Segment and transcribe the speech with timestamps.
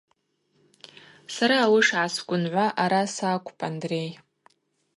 [1.33, 4.09] Чара ауи шгӏасгвынгӏвуа араса акӏвпӏ, Андрей.